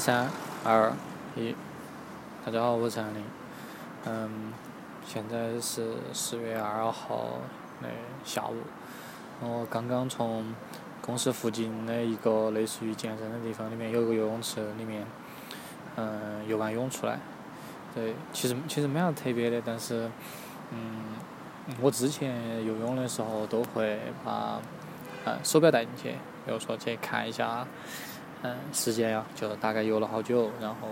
[0.00, 0.30] 三
[0.64, 0.90] 二
[1.36, 1.54] 一，
[2.42, 3.22] 大家好，我是陈林。
[4.06, 4.50] 嗯，
[5.04, 7.40] 现在是十月二号
[7.82, 7.88] 的
[8.24, 8.62] 下午，
[9.42, 10.54] 我刚刚从
[11.02, 15.04] 公司附近的一个类似于健身的地方里面有个游泳池里面，
[15.96, 17.18] 嗯，游完泳出来。
[17.94, 20.10] 对，其实其实没啥特别的，但是，
[20.70, 21.14] 嗯，
[21.78, 24.62] 我之前游泳的时候都会把，
[25.26, 26.12] 呃，手表带进去，
[26.46, 27.66] 比如说去看一下。
[28.42, 30.88] 嗯，时间呀，就大概游了好久，然后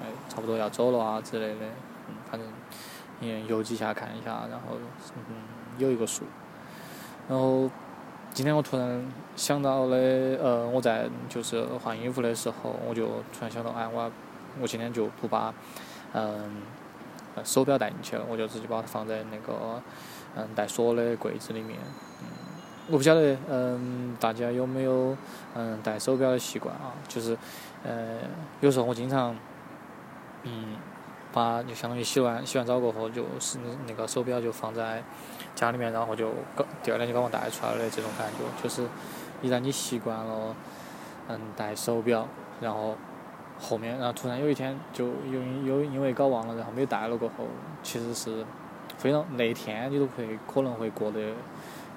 [0.00, 1.66] 哎，差不多要走了啊之类的，
[2.08, 2.48] 嗯，反正
[3.20, 4.76] 也游几下看一下，然后
[5.16, 5.34] 嗯
[5.78, 6.24] 有一个数。
[7.28, 7.68] 然后
[8.32, 9.96] 今天我突然想到的，
[10.40, 14.10] 呃，我在就是换衣服的时候，我就突然想到，哎，我
[14.60, 15.52] 我今天就不把
[16.12, 16.62] 嗯
[17.42, 19.82] 手表带进去了，我就直接把它放在那个
[20.36, 21.78] 嗯带锁的柜子里面。
[22.88, 25.16] 我不晓得，嗯，大家有没有
[25.54, 26.92] 嗯戴手表的习惯啊？
[27.06, 27.38] 就是，
[27.84, 28.18] 呃，
[28.60, 29.36] 有时候我经常，
[30.42, 30.76] 嗯，
[31.32, 35.00] 把就相当于洗完洗完澡过后，就是那个手表就放在
[35.54, 38.62] 家里面，然后就搞第二天就把我带出来的这种感觉。
[38.62, 38.84] 就是
[39.40, 40.54] 一旦你习惯了，
[41.28, 42.26] 嗯，戴手表，
[42.60, 42.96] 然后
[43.60, 47.46] 后面然后突然有一天就又又因为搞忘了，然后没有带了过后，
[47.84, 48.44] 其实是
[48.98, 51.20] 非常那一天你都会可能会过得。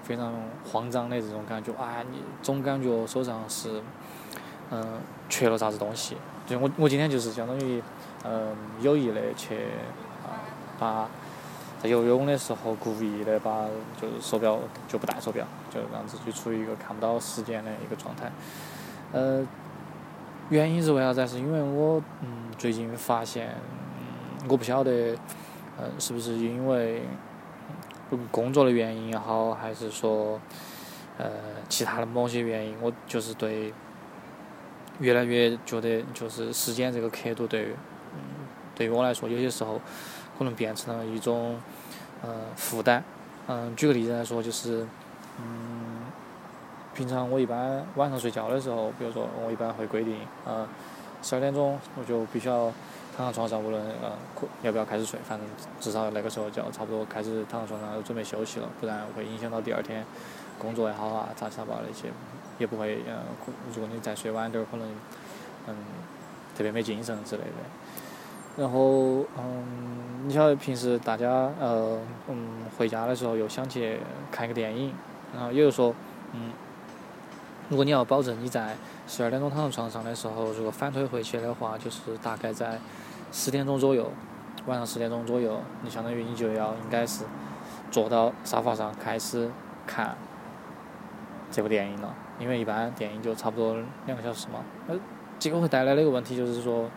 [0.05, 0.31] 非常
[0.71, 3.81] 慌张的这种感觉，啊，你总感觉手上是，
[4.69, 6.15] 嗯，缺了啥子东西。
[6.45, 7.81] 就我，我今天就是相当于，
[8.23, 9.55] 嗯，有意的去，
[10.23, 10.37] 啊，
[10.77, 11.09] 把
[11.81, 13.65] 在游泳的时候故意的把
[13.99, 18.31] 就是手表就不戴手表，就让自己处于一个看不到时间的一个状态。
[19.11, 19.43] 呃，
[20.49, 21.27] 原因是为啥子？
[21.27, 23.55] 是因为我，嗯，最近发现，
[23.97, 25.15] 嗯，我不晓得，
[25.79, 27.01] 嗯，是不是因为。
[28.31, 30.39] 工作的原因也好，还是说，
[31.17, 31.29] 呃，
[31.67, 33.73] 其他的某些原因，我就是对
[34.99, 37.69] 越来越觉得，就是时间这个刻度对，
[38.13, 38.19] 嗯，
[38.75, 39.81] 对于我来说，有些时候
[40.37, 41.59] 可能变成了一种，
[42.21, 43.03] 呃，负担。
[43.47, 44.85] 嗯，举个例子来说，就是，
[45.39, 46.01] 嗯，
[46.93, 50.67] 平常我一般晚上睡觉的时候，比如说我一般会规定，呃，
[51.21, 52.71] 十二点钟我就必须要。
[53.17, 54.11] 躺在床上，无论呃，
[54.61, 55.47] 要不要开始睡，反正
[55.79, 60.05] 至少那个时候就要差不多开始躺到床上准备休息了，不然会影响到第二天
[60.59, 62.09] 工作也好啊，杂七杂八那些，
[62.59, 63.21] 也不会呃，
[63.73, 64.85] 如果你再睡晚点儿，可能
[65.67, 65.75] 嗯，
[66.57, 68.61] 特别没精神之类的。
[68.61, 73.97] 然后嗯，你晓得平时大家呃嗯回家的时候又想去
[74.29, 74.93] 看一个电影，
[75.33, 75.95] 然后也就说
[76.33, 76.51] 嗯，
[77.69, 78.75] 如果你要保证你在
[79.07, 82.77] 十二点钟躺在床上的时候，如果反推回去的话，就是大概在。
[83.37, 84.09] 十点钟左右，
[84.65, 87.25] 晚上十点钟左右，你相当于你就要应该是
[87.91, 89.51] 坐到沙发上开始
[89.85, 90.15] 看
[91.51, 93.75] 这部电影了，因为一般电影就差不多
[94.05, 94.61] 两个小时嘛。
[94.87, 94.95] 那，
[95.37, 96.89] 这个会带来的一个问题就是说。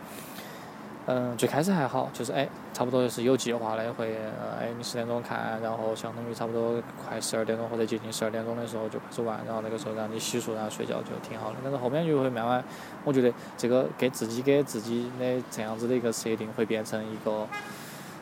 [1.11, 4.15] 嗯，最开始还好，就是哎，差不多就是有计划的，会
[4.59, 11.55] 哎，你十点钟看，然后相当于差不多快十二点钟或者接近十二点钟的时候就开始玩，然后那个时候让你洗漱然后睡觉就挺好的。
[11.63, 12.63] 但是后面就会慢慢，
[13.03, 17.47] 我觉得这个给自己给自己的这样子的一个设定会变成一个，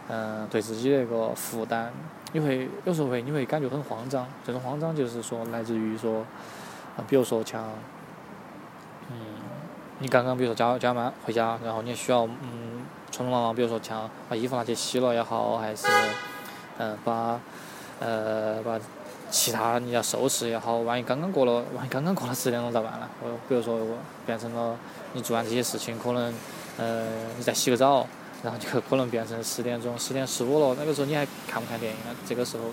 [0.08, 1.92] 嗯，对自己的一个负担。
[2.32, 6.24] 你会有时候会你会感觉很慌张，这种慌张就是说来自于说，
[7.10, 7.66] 比如说像，
[9.12, 9.18] 嗯，
[10.00, 12.67] 你刚刚比如说加加班回家，然后你需要嗯。
[13.18, 15.88] 匆匆忙忙，比如说像把衣服拿去洗了也好，还是
[16.78, 17.40] 嗯把
[18.00, 18.80] 呃把
[19.32, 23.10] 其他你要收拾也好，万一刚刚过了，万一刚刚过了十点钟咋办呢？
[23.24, 24.78] 我比如说我变成了
[25.14, 26.34] 你做完这些事情，可能
[26.78, 28.06] 呃你再洗个澡，
[28.44, 30.76] 然后就可能变成十点钟、十点十五了。
[30.80, 32.16] 那个时候你还看不看电影呢？
[32.26, 32.66] 这个时候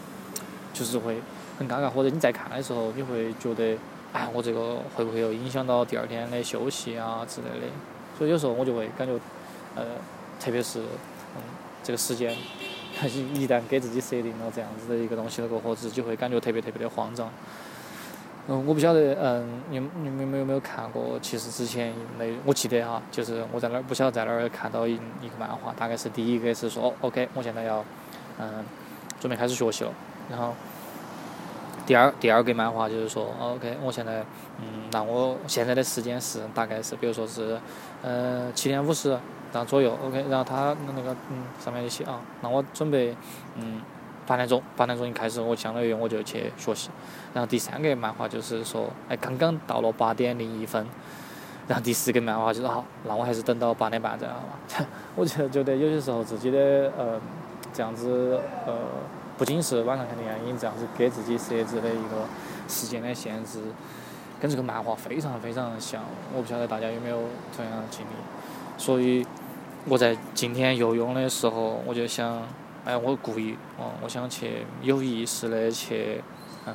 [0.75, 1.21] 就是会
[1.59, 3.77] 很尴尬，或者你在看的时候，你会觉得
[4.13, 7.67] 哎，我这个会不会有影响到第二天的休息啊之类的？
[8.19, 9.15] 所以有时候我就会感觉
[9.75, 9.85] 呃。
[10.41, 10.81] 特别是，
[11.37, 11.43] 嗯，
[11.83, 12.37] 这个时间，
[13.35, 17.31] 一旦给自己设定了这样子的一个东西了过后，自己会感觉特别特别的慌张。
[18.47, 21.19] 嗯，我不晓得，嗯，你你们有没有看过？
[21.23, 24.93] 其实之前那我记得哈，就是我在那儿不晓得在哪儿看到一
[25.23, 27.83] 一个漫画，大概是第一个是说，OK，我现在要，
[28.39, 28.63] 嗯，
[29.19, 29.91] 准备开始学习了。
[30.31, 30.55] 然后，
[31.87, 34.25] 第二第二个漫画就是说，OK，我现在，
[34.61, 37.59] 嗯，那我现在的时间是大概是，比如说是，
[38.03, 39.19] 呃，七点五十。
[39.53, 43.15] 然后左右，OK，然后他那个嗯上面就写啊，那我准备
[43.55, 43.81] 嗯
[44.27, 46.91] 八点钟，八点钟一开始我相当于我就去学习，
[47.33, 50.85] 然后第三个漫画就是说，哎刚刚到了八点零一分，
[51.69, 54.87] 然后第四个漫画就是好，那我还是等到八点半再好吧。
[55.15, 57.21] 我就觉得有些时候自己的呃
[57.73, 58.75] 这样子呃
[59.37, 62.27] 不仅是晚上看电影这样子给自己设置的一个
[62.69, 63.61] 时间的限制，
[64.41, 66.03] 跟这个漫画非常非常像，
[66.33, 67.19] 我不晓得大家有没有
[67.55, 68.11] 同样的经历。
[68.79, 69.27] 所以
[69.87, 72.47] 我在今天游泳的时候，我就想，
[72.85, 76.23] 哎，我故意，哦，我想去有意识的去，
[76.67, 76.75] 嗯，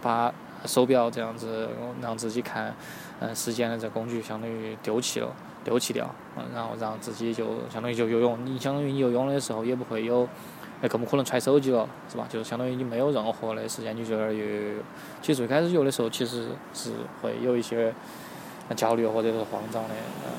[0.00, 0.32] 把
[0.64, 1.68] 手表这样子
[2.00, 2.72] 让自己看，
[3.18, 5.34] 嗯，时间的这工具相当于丢弃了，
[5.64, 10.28] 丢弃掉，嗯，然后让自己就相当于就游泳，你相当于你游泳的时候也不会有。
[10.82, 12.26] 那更不可能揣手机了，是吧？
[12.28, 14.78] 就相当于你没有任何的时间，你就在那儿游游游。
[15.22, 16.90] 其实最开始游的时候，其实是
[17.22, 17.94] 会有一些
[18.76, 19.94] 焦虑或者是慌张的，
[20.26, 20.30] 嗯，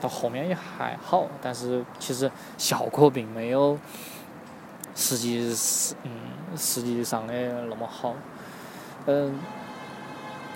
[0.00, 2.28] 到后面也还好，但是其实
[2.58, 3.78] 效果并没有
[4.96, 6.10] 实际是嗯
[6.56, 7.32] 实际上的
[7.68, 8.16] 那么好，
[9.06, 9.38] 嗯，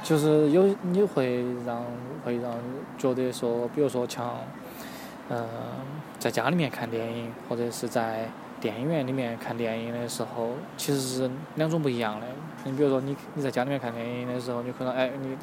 [0.02, 1.84] 就是有你会让
[2.24, 2.52] 会让
[2.98, 4.40] 觉得说，比如说像
[5.30, 5.46] 嗯
[6.18, 8.28] 在家里面看电影，或者是在
[8.64, 12.26] 电影院里面看电影的时候，其实是两种不一样的。
[12.64, 15.36] 你比如说，你你在家里面看电影的时候，你可能哎，你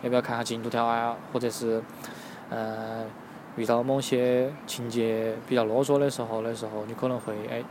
[0.00, 1.14] 要不要看下进度条啊？
[1.34, 1.82] 或者是，
[2.48, 3.04] 呃，
[3.56, 7.62] 遇到某些情节比较啰嗦的时候的时候，你可能会哎，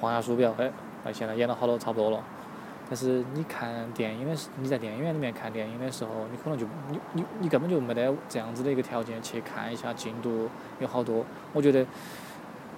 [0.00, 0.72] 晃下鼠标，哎，
[1.04, 2.20] 哎，现在演了好多，差不多了。
[2.88, 10.48] 但是你看电影的时，你在电影院里面看电影的时候，你可能就你你你根本就没得这样子的一个条件去看一下进度
[10.80, 11.24] 有好多。
[11.52, 11.86] 我觉得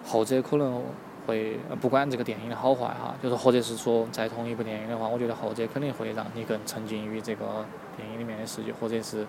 [0.04, 0.82] 后者可能。
[1.28, 7.66] 会不管这个电影的好坏哈，就是或者是说在同一部电影的话，我觉得后者肯定会让你更沉浸于这个
[7.98, 9.26] 电影里面的世界，或者是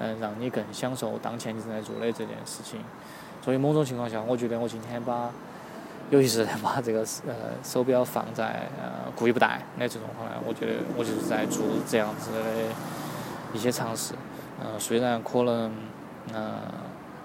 [0.00, 2.80] 嗯让你更享受当前你正在做的这件事情。
[3.42, 5.30] 所以某种情况下，我觉得我今天把
[6.10, 7.34] 有意识的把这个呃
[7.64, 12.38] 手表放在呃故意不戴的这种话呢，我觉得我就是在做这样子的
[13.54, 14.12] 一些尝试。
[14.60, 15.72] 嗯，虽然可能
[16.34, 16.52] 嗯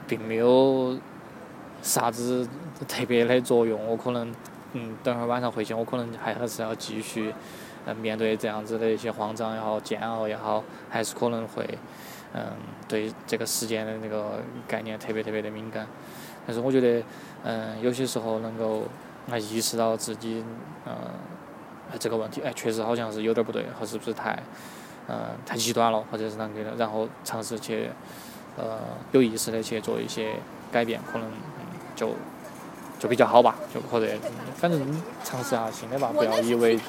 [0.08, 0.98] 并没有。
[1.84, 2.48] 啥子
[2.88, 3.86] 特别的作用？
[3.86, 4.34] 我可能，
[4.72, 7.36] 嗯，等会儿晚上回去，我可能还还是要继续，
[7.86, 11.78] 嗯，面对这样子的一些慌张也好、煎熬也好，还是可能会，
[12.34, 12.42] 嗯，
[12.88, 15.86] 对这个时间的那个概念特别特别的敏感。
[16.48, 17.04] 但是我觉得，
[17.44, 18.84] 嗯，有些时候能够
[19.30, 20.42] 啊意识到自己，
[20.86, 20.96] 嗯，
[22.00, 24.42] 这个问题，哎，确实好像是有点不对，或是不是太，
[25.10, 27.90] 嗯，太极端了，或者是啷个的，然后尝试去，
[28.56, 28.80] 呃，
[29.12, 30.34] 有意识的去做一些
[30.72, 31.28] 改变，可能。
[31.96, 32.10] 就
[33.00, 34.08] 就比较好吧，就或者
[34.56, 36.80] 反正尝试下新的吧，不要以为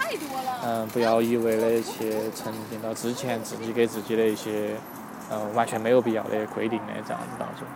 [0.63, 4.77] 嗯，不要一味的去沉浸到之前自己给自己的一些
[5.31, 7.67] 嗯完全没有必要的规定的这样子当中。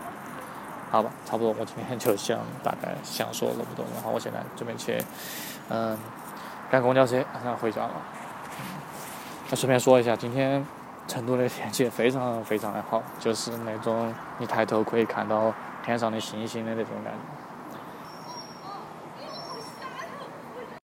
[0.91, 4.97] 好吧，差不多，我今天就想大概想说那么多，然后我现在准备去
[5.69, 5.99] 嗯
[6.71, 7.91] 赶公交车，然后回家了。
[9.51, 10.65] 那顺便说一下，今天
[11.07, 15.53] 成都的天气非常非常的好，就是那种你抬头可以看到。
[15.89, 17.48] 天上的星星的那种感觉。